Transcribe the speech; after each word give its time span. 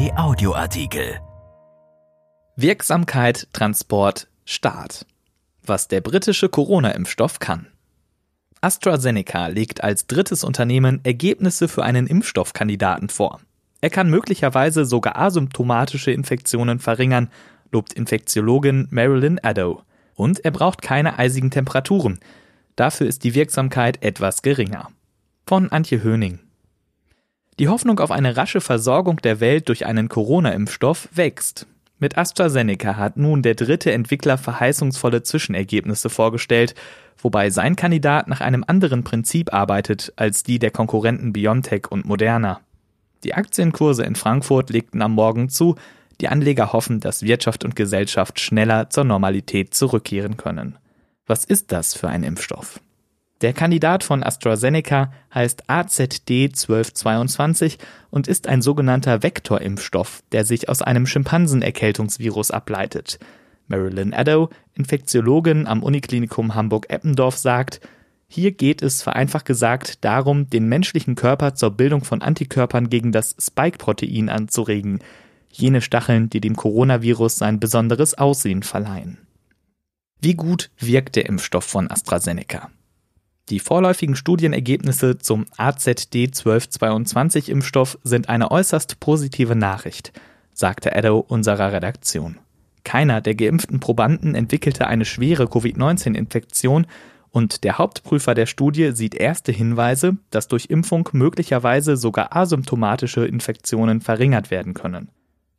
Kai 0.00 0.16
Audioartikel. 0.16 1.20
Wirksamkeit, 2.56 3.48
Transport, 3.52 4.28
Start. 4.46 5.04
Was 5.62 5.88
der 5.88 6.00
britische 6.00 6.48
Corona-Impfstoff 6.48 7.38
kann. 7.38 7.66
AstraZeneca 8.62 9.48
legt 9.48 9.84
als 9.84 10.06
drittes 10.06 10.42
Unternehmen 10.42 11.00
Ergebnisse 11.04 11.68
für 11.68 11.84
einen 11.84 12.06
Impfstoffkandidaten 12.06 13.10
vor. 13.10 13.40
Er 13.82 13.90
kann 13.90 14.08
möglicherweise 14.08 14.86
sogar 14.86 15.18
asymptomatische 15.18 16.12
Infektionen 16.12 16.78
verringern, 16.78 17.28
lobt 17.70 17.92
Infektiologin 17.92 18.88
Marilyn 18.90 19.38
Addo. 19.42 19.82
Und 20.14 20.42
er 20.46 20.50
braucht 20.50 20.80
keine 20.80 21.18
eisigen 21.18 21.50
Temperaturen. 21.50 22.20
Dafür 22.74 23.06
ist 23.06 23.22
die 23.22 23.34
Wirksamkeit 23.34 24.02
etwas 24.02 24.40
geringer. 24.40 24.88
Von 25.46 25.70
Antje 25.70 26.02
Höning. 26.02 26.38
Die 27.60 27.68
Hoffnung 27.68 28.00
auf 28.00 28.10
eine 28.10 28.38
rasche 28.38 28.62
Versorgung 28.62 29.18
der 29.18 29.38
Welt 29.38 29.68
durch 29.68 29.84
einen 29.84 30.08
Corona-Impfstoff 30.08 31.10
wächst. 31.12 31.66
Mit 31.98 32.16
AstraZeneca 32.16 32.96
hat 32.96 33.18
nun 33.18 33.42
der 33.42 33.54
dritte 33.54 33.92
Entwickler 33.92 34.38
verheißungsvolle 34.38 35.24
Zwischenergebnisse 35.24 36.08
vorgestellt, 36.08 36.74
wobei 37.18 37.50
sein 37.50 37.76
Kandidat 37.76 38.28
nach 38.28 38.40
einem 38.40 38.64
anderen 38.66 39.04
Prinzip 39.04 39.52
arbeitet 39.52 40.10
als 40.16 40.42
die 40.42 40.58
der 40.58 40.70
Konkurrenten 40.70 41.34
BioNTech 41.34 41.90
und 41.90 42.06
Moderna. 42.06 42.62
Die 43.24 43.34
Aktienkurse 43.34 44.04
in 44.04 44.14
Frankfurt 44.14 44.70
legten 44.70 45.02
am 45.02 45.12
Morgen 45.12 45.50
zu, 45.50 45.74
die 46.22 46.28
Anleger 46.28 46.72
hoffen, 46.72 47.00
dass 47.00 47.24
Wirtschaft 47.24 47.62
und 47.62 47.76
Gesellschaft 47.76 48.40
schneller 48.40 48.88
zur 48.88 49.04
Normalität 49.04 49.74
zurückkehren 49.74 50.38
können. 50.38 50.78
Was 51.26 51.44
ist 51.44 51.72
das 51.72 51.92
für 51.92 52.08
ein 52.08 52.22
Impfstoff? 52.22 52.80
Der 53.40 53.52
Kandidat 53.54 54.04
von 54.04 54.22
AstraZeneca 54.22 55.12
heißt 55.34 55.70
AZD1222 55.70 57.78
und 58.10 58.28
ist 58.28 58.46
ein 58.46 58.60
sogenannter 58.60 59.22
Vektorimpfstoff, 59.22 60.22
der 60.32 60.44
sich 60.44 60.68
aus 60.68 60.82
einem 60.82 61.06
Schimpansenerkältungsvirus 61.06 62.50
ableitet. 62.50 63.18
Marilyn 63.66 64.12
Addo, 64.12 64.50
Infektiologin 64.74 65.66
am 65.66 65.82
Uniklinikum 65.82 66.54
Hamburg-Eppendorf, 66.54 67.38
sagt, 67.38 67.80
hier 68.28 68.52
geht 68.52 68.82
es 68.82 69.02
vereinfacht 69.02 69.46
gesagt 69.46 70.04
darum, 70.04 70.50
den 70.50 70.68
menschlichen 70.68 71.14
Körper 71.14 71.54
zur 71.54 71.70
Bildung 71.70 72.04
von 72.04 72.20
Antikörpern 72.20 72.90
gegen 72.90 73.10
das 73.10 73.36
Spike-Protein 73.40 74.28
anzuregen, 74.28 74.98
jene 75.50 75.80
Stacheln, 75.80 76.30
die 76.30 76.40
dem 76.40 76.56
Coronavirus 76.56 77.38
sein 77.38 77.58
besonderes 77.58 78.14
Aussehen 78.14 78.62
verleihen. 78.62 79.18
Wie 80.20 80.34
gut 80.34 80.70
wirkt 80.78 81.16
der 81.16 81.26
Impfstoff 81.26 81.64
von 81.64 81.90
AstraZeneca? 81.90 82.70
Die 83.48 83.58
vorläufigen 83.58 84.14
Studienergebnisse 84.14 85.16
zum 85.18 85.46
AZD1222-Impfstoff 85.56 87.98
sind 88.04 88.28
eine 88.28 88.50
äußerst 88.50 89.00
positive 89.00 89.56
Nachricht, 89.56 90.12
sagte 90.52 90.94
Addo 90.94 91.18
unserer 91.18 91.72
Redaktion. 91.72 92.38
Keiner 92.84 93.20
der 93.20 93.34
geimpften 93.34 93.80
Probanden 93.80 94.34
entwickelte 94.34 94.86
eine 94.86 95.04
schwere 95.04 95.48
Covid-19-Infektion 95.48 96.86
und 97.30 97.64
der 97.64 97.78
Hauptprüfer 97.78 98.34
der 98.34 98.46
Studie 98.46 98.90
sieht 98.92 99.14
erste 99.14 99.52
Hinweise, 99.52 100.16
dass 100.30 100.48
durch 100.48 100.66
Impfung 100.66 101.08
möglicherweise 101.12 101.96
sogar 101.96 102.36
asymptomatische 102.36 103.26
Infektionen 103.26 104.00
verringert 104.00 104.50
werden 104.50 104.74
können. 104.74 105.08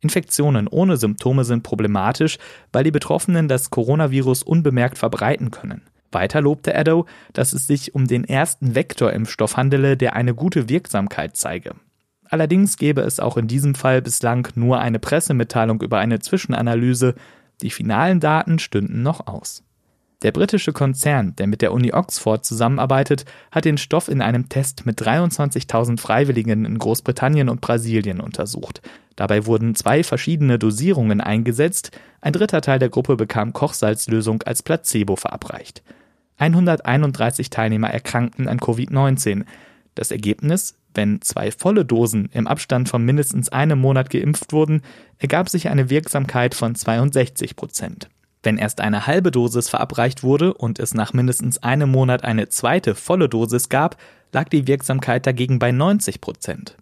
Infektionen 0.00 0.68
ohne 0.68 0.96
Symptome 0.96 1.44
sind 1.44 1.62
problematisch, 1.62 2.38
weil 2.72 2.84
die 2.84 2.90
Betroffenen 2.90 3.48
das 3.48 3.70
Coronavirus 3.70 4.42
unbemerkt 4.42 4.98
verbreiten 4.98 5.50
können. 5.50 5.82
Weiter 6.12 6.40
lobte 6.40 6.74
Addo, 6.74 7.06
dass 7.32 7.52
es 7.52 7.66
sich 7.66 7.94
um 7.94 8.06
den 8.06 8.24
ersten 8.24 8.74
Vektorimpfstoff 8.74 9.56
handele, 9.56 9.96
der 9.96 10.14
eine 10.14 10.34
gute 10.34 10.68
Wirksamkeit 10.68 11.36
zeige. 11.36 11.74
Allerdings 12.24 12.76
gäbe 12.76 13.02
es 13.02 13.20
auch 13.20 13.36
in 13.36 13.46
diesem 13.46 13.74
Fall 13.74 14.00
bislang 14.00 14.48
nur 14.54 14.80
eine 14.80 14.98
Pressemitteilung 14.98 15.82
über 15.82 15.98
eine 15.98 16.20
Zwischenanalyse, 16.20 17.14
die 17.60 17.70
finalen 17.70 18.20
Daten 18.20 18.58
stünden 18.58 19.02
noch 19.02 19.26
aus. 19.26 19.62
Der 20.22 20.30
britische 20.30 20.72
Konzern, 20.72 21.34
der 21.36 21.48
mit 21.48 21.62
der 21.62 21.72
Uni 21.72 21.92
Oxford 21.92 22.44
zusammenarbeitet, 22.44 23.24
hat 23.50 23.64
den 23.64 23.76
Stoff 23.76 24.08
in 24.08 24.22
einem 24.22 24.48
Test 24.48 24.86
mit 24.86 25.02
23.000 25.02 25.98
Freiwilligen 25.98 26.64
in 26.64 26.78
Großbritannien 26.78 27.48
und 27.48 27.60
Brasilien 27.60 28.20
untersucht. 28.20 28.82
Dabei 29.16 29.46
wurden 29.46 29.74
zwei 29.74 30.04
verschiedene 30.04 30.58
Dosierungen 30.58 31.20
eingesetzt, 31.20 31.90
ein 32.20 32.32
dritter 32.32 32.60
Teil 32.60 32.78
der 32.78 32.88
Gruppe 32.88 33.16
bekam 33.16 33.52
Kochsalzlösung 33.52 34.42
als 34.44 34.62
Placebo 34.62 35.16
verabreicht. 35.16 35.82
131 36.38 37.50
Teilnehmer 37.50 37.90
erkrankten 37.90 38.48
an 38.48 38.58
Covid-19. 38.58 39.44
Das 39.94 40.10
Ergebnis, 40.10 40.76
wenn 40.94 41.20
zwei 41.22 41.50
volle 41.50 41.84
Dosen 41.84 42.28
im 42.32 42.46
Abstand 42.46 42.88
von 42.88 43.04
mindestens 43.04 43.50
einem 43.50 43.78
Monat 43.78 44.10
geimpft 44.10 44.52
wurden, 44.52 44.82
ergab 45.18 45.48
sich 45.48 45.68
eine 45.68 45.90
Wirksamkeit 45.90 46.54
von 46.54 46.74
62 46.74 47.56
Prozent. 47.56 48.08
Wenn 48.42 48.58
erst 48.58 48.80
eine 48.80 49.06
halbe 49.06 49.30
Dosis 49.30 49.68
verabreicht 49.68 50.22
wurde 50.22 50.52
und 50.54 50.78
es 50.78 50.94
nach 50.94 51.12
mindestens 51.12 51.62
einem 51.62 51.90
Monat 51.90 52.24
eine 52.24 52.48
zweite 52.48 52.94
volle 52.94 53.28
Dosis 53.28 53.68
gab, 53.68 53.96
lag 54.32 54.48
die 54.48 54.66
Wirksamkeit 54.66 55.26
dagegen 55.26 55.58
bei 55.58 55.70
90 55.70 56.20
Prozent. 56.20 56.76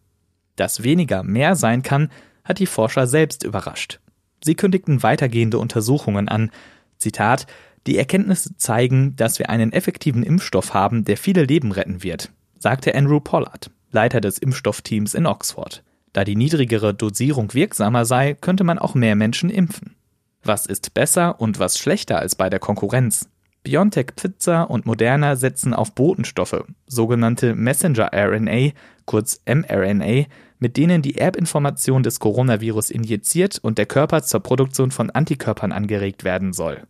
Dass 0.57 0.83
weniger 0.83 1.23
mehr 1.23 1.57
sein 1.57 1.83
kann, 1.83 2.11
hat 2.45 2.59
die 2.59 2.67
Forscher 2.67 3.07
selbst 3.07 3.45
überrascht. 3.45 4.01
Sie 4.43 4.55
kündigten 4.55 5.03
weitergehende 5.03 5.59
Untersuchungen 5.59 6.29
an. 6.29 6.51
Zitat 6.97 7.47
die 7.87 7.97
Erkenntnisse 7.97 8.57
zeigen, 8.57 9.17
dass 9.17 9.39
wir 9.39 9.51
einen 9.51 9.73
effektiven 9.73 10.23
Impfstoff 10.23 10.75
haben, 10.75 11.05
der 11.05 11.17
viele 11.17 11.45
Leben 11.45 11.73
retten 11.73 12.03
wird, 12.03 12.31
sagte 12.59 12.95
Andrew 12.95 13.21
Pollard, 13.21 13.71
Leiter 13.91 14.21
des 14.21 14.39
Impfstoffteams 14.39 15.15
in 15.15 15.27
Oxford. 15.27 15.83
Da 16.13 16.25
die 16.25 16.37
niedrigere 16.37 16.93
Dosierung 16.93 17.55
wirksamer 17.55 18.05
sei, 18.05 18.35
könnte 18.35 18.65
man 18.65 18.79
auch 18.79 18.95
mehr 18.95 19.15
Menschen 19.17 19.49
impfen. 19.49 19.95
Was 20.43 20.67
ist 20.67 20.95
besser 20.95 21.41
und 21.41 21.59
was 21.59 21.79
schlechter 21.79 22.19
als 22.19 22.35
bei 22.35 22.51
der 22.51 22.59
Konkurrenz? 22.59 23.29
BioNTech 23.63 24.13
Pfizer 24.17 24.71
und 24.71 24.87
Moderna 24.87 25.37
setzen 25.37 25.75
auf 25.75 25.95
Botenstoffe, 25.95 26.65
sogenannte 26.87 27.55
Messenger-RNA, 27.55 28.73
kurz 29.05 29.43
mRNA, 29.45 30.25
mit 30.59 30.77
denen 30.77 31.03
die 31.03 31.19
Erbinformation 31.19 32.03
des 32.03 32.21
Coronavirus 32.21 32.91
injiziert 32.91 33.59
und 33.59 33.77
der 33.77 33.87
Körper 33.87 34.23
zur 34.23 34.41
Produktion 34.41 34.91
von 34.91 35.11
Antikörpern 35.11 35.73
angeregt 35.73 36.25
werden 36.25 36.53
soll. 36.53 36.83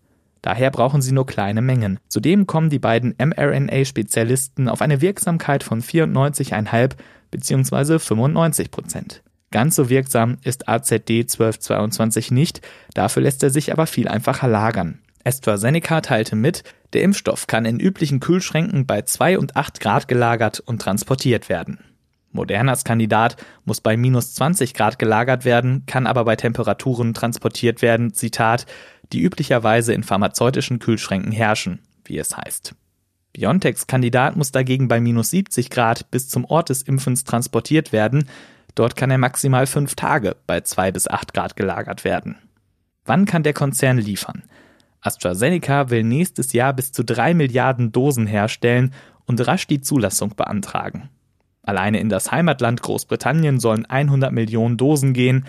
Daher 0.43 0.71
brauchen 0.71 1.03
sie 1.03 1.13
nur 1.13 1.27
kleine 1.27 1.63
Mengen. 1.63 1.99
Zudem 2.09 2.47
kommen 2.47 2.71
die 2.71 2.79
beiden 2.79 3.15
mRNA-Spezialisten 3.19 4.69
auf 4.69 4.83
eine 4.83 5.01
Wirksamkeit 5.01 5.63
von 5.63 5.83
94,5 5.83 6.93
bzw. 7.31 7.99
95 7.99 8.71
Prozent. 8.71 9.23
Ganz 9.51 9.75
so 9.75 9.89
wirksam 9.89 10.39
ist 10.45 10.69
AZD 10.69 11.23
1222 11.23 12.31
nicht, 12.31 12.61
dafür 12.95 13.23
lässt 13.23 13.43
er 13.43 13.51
sich 13.51 13.73
aber 13.73 13.87
viel 13.87 14.07
einfacher 14.07 14.47
lagern. 14.47 15.01
AstraZeneca 15.25 16.01
teilte 16.01 16.37
mit, 16.37 16.63
der 16.93 17.03
Impfstoff 17.03 17.47
kann 17.47 17.65
in 17.65 17.81
üblichen 17.81 18.21
Kühlschränken 18.21 18.87
bei 18.87 19.03
2 19.03 19.39
und 19.39 19.57
8 19.57 19.81
Grad 19.81 20.09
gelagert 20.09 20.61
und 20.61 20.81
transportiert 20.81 21.49
werden. 21.49 21.79
Modernas 22.33 22.85
Kandidat 22.85 23.37
muss 23.65 23.81
bei 23.81 23.97
minus 23.97 24.35
20 24.35 24.73
Grad 24.73 25.01
gelagert 25.01 25.45
werden, 25.45 25.85
kann 25.87 26.07
aber 26.07 26.25
bei 26.25 26.37
Temperaturen 26.37 27.13
transportiert 27.13 27.83
werden, 27.83 28.15
Zitat, 28.15 28.67
die 29.13 29.23
üblicherweise 29.23 29.93
in 29.93 30.03
pharmazeutischen 30.03 30.79
Kühlschränken 30.79 31.33
herrschen, 31.33 31.81
wie 32.05 32.19
es 32.19 32.37
heißt. 32.37 32.75
BioNTechs 33.33 33.87
Kandidat 33.87 34.37
muss 34.37 34.53
dagegen 34.53 34.89
bei 34.89 35.01
minus 35.01 35.31
70 35.31 35.71
Grad 35.71 36.11
bis 36.11 36.29
zum 36.29 36.45
Ort 36.45 36.69
des 36.69 36.83
Impfens 36.83 37.25
transportiert 37.25 37.93
werden. 37.93 38.29
Dort 38.75 38.97
kann 38.97 39.11
er 39.11 39.19
maximal 39.19 39.67
fünf 39.67 39.95
Tage 39.95 40.37
bei 40.47 40.61
2 40.61 40.93
bis 40.93 41.09
8 41.09 41.33
Grad 41.33 41.57
gelagert 41.57 42.05
werden. 42.05 42.37
Wann 43.05 43.27
kann 43.27 43.43
der 43.43 43.53
Konzern 43.53 43.99
liefern? 43.99 44.43
AstraZeneca 45.01 45.91
will 45.91 46.05
nächstes 46.05 46.53
Jahr 46.53 46.73
bis 46.73 46.93
zu 46.93 47.05
drei 47.05 47.35
Milliarden 47.35 47.93
Dosen 47.93 48.27
herstellen 48.27 48.93
und 49.27 49.47
rasch 49.47 49.67
die 49.67 49.81
Zulassung 49.81 50.35
beantragen. 50.37 51.09
Alleine 51.63 52.01
in 52.01 52.09
das 52.09 52.31
Heimatland 52.31 52.83
Großbritannien 52.83 53.61
sollen 53.61 53.87
100 53.87 54.33
Millionen 54.33 54.77
Dosen 54.77 55.13
gehen. 55.13 55.47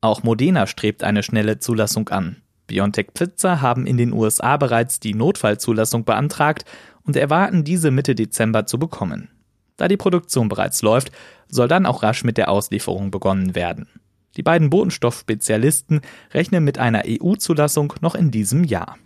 Auch 0.00 0.22
Modena 0.22 0.66
strebt 0.66 1.02
eine 1.02 1.22
schnelle 1.22 1.58
Zulassung 1.58 2.08
an. 2.10 2.36
BioNTech 2.66 3.08
Pfizer 3.14 3.60
haben 3.60 3.86
in 3.86 3.96
den 3.96 4.12
USA 4.12 4.56
bereits 4.56 5.00
die 5.00 5.14
Notfallzulassung 5.14 6.04
beantragt 6.04 6.64
und 7.02 7.16
erwarten 7.16 7.64
diese 7.64 7.90
Mitte 7.90 8.14
Dezember 8.14 8.66
zu 8.66 8.78
bekommen. 8.78 9.28
Da 9.76 9.88
die 9.88 9.96
Produktion 9.96 10.48
bereits 10.48 10.82
läuft, 10.82 11.10
soll 11.48 11.68
dann 11.68 11.86
auch 11.86 12.02
rasch 12.02 12.24
mit 12.24 12.38
der 12.38 12.48
Auslieferung 12.48 13.10
begonnen 13.10 13.54
werden. 13.54 13.88
Die 14.36 14.42
beiden 14.42 14.70
Botenstoffspezialisten 14.70 16.00
rechnen 16.32 16.64
mit 16.64 16.78
einer 16.78 17.02
EU-Zulassung 17.06 17.92
noch 18.00 18.14
in 18.14 18.30
diesem 18.30 18.64
Jahr. 18.64 18.96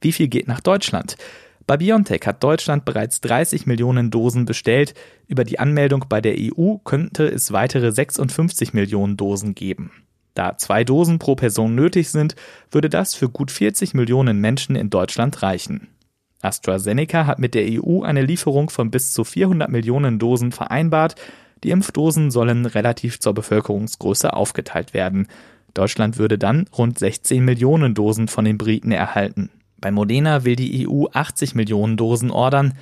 Wie 0.00 0.12
viel 0.12 0.28
geht 0.28 0.46
nach 0.46 0.60
Deutschland? 0.60 1.16
Bei 1.66 1.76
BioNTech 1.76 2.22
hat 2.24 2.42
Deutschland 2.42 2.84
bereits 2.84 3.20
30 3.20 3.66
Millionen 3.66 4.10
Dosen 4.10 4.44
bestellt. 4.44 4.94
Über 5.26 5.44
die 5.44 5.58
Anmeldung 5.58 6.06
bei 6.08 6.20
der 6.20 6.36
EU 6.38 6.76
könnte 6.78 7.26
es 7.26 7.52
weitere 7.52 7.92
56 7.92 8.72
Millionen 8.72 9.16
Dosen 9.16 9.54
geben. 9.54 9.90
Da 10.38 10.56
zwei 10.56 10.84
Dosen 10.84 11.18
pro 11.18 11.34
Person 11.34 11.74
nötig 11.74 12.10
sind, 12.10 12.36
würde 12.70 12.88
das 12.88 13.16
für 13.16 13.28
gut 13.28 13.50
40 13.50 13.94
Millionen 13.94 14.40
Menschen 14.40 14.76
in 14.76 14.88
Deutschland 14.88 15.42
reichen. 15.42 15.88
AstraZeneca 16.42 17.26
hat 17.26 17.40
mit 17.40 17.54
der 17.54 17.66
EU 17.66 18.02
eine 18.02 18.22
Lieferung 18.22 18.70
von 18.70 18.92
bis 18.92 19.12
zu 19.12 19.24
400 19.24 19.68
Millionen 19.68 20.20
Dosen 20.20 20.52
vereinbart. 20.52 21.16
Die 21.64 21.70
Impfdosen 21.70 22.30
sollen 22.30 22.66
relativ 22.66 23.18
zur 23.18 23.34
Bevölkerungsgröße 23.34 24.32
aufgeteilt 24.32 24.94
werden. 24.94 25.26
Deutschland 25.74 26.18
würde 26.18 26.38
dann 26.38 26.68
rund 26.78 27.00
16 27.00 27.44
Millionen 27.44 27.94
Dosen 27.94 28.28
von 28.28 28.44
den 28.44 28.58
Briten 28.58 28.92
erhalten. 28.92 29.50
Bei 29.80 29.90
Modena 29.90 30.44
will 30.44 30.54
die 30.54 30.88
EU 30.88 31.06
80 31.12 31.56
Millionen 31.56 31.96
Dosen 31.96 32.30
ordern. 32.30 32.74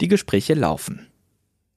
Die 0.00 0.08
Gespräche 0.08 0.54
laufen. 0.54 1.08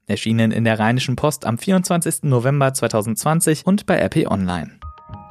Erschienen 0.08 0.54
in 0.54 0.64
der 0.64 0.80
Rheinischen 0.80 1.18
Post 1.18 1.46
am 1.46 1.58
24. 1.58 2.24
November 2.24 2.74
2020 2.74 3.66
und 3.66 3.86
bei 3.86 3.98
RP 3.98 4.32
Online. 4.32 4.72